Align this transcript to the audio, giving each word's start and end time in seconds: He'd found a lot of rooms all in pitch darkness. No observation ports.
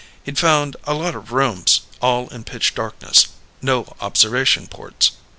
He'd 0.23 0.39
found 0.39 0.77
a 0.85 0.95
lot 0.95 1.13
of 1.13 1.31
rooms 1.31 1.81
all 2.01 2.27
in 2.29 2.43
pitch 2.43 2.73
darkness. 2.73 3.27
No 3.61 3.95
observation 4.01 4.65
ports. 4.65 5.11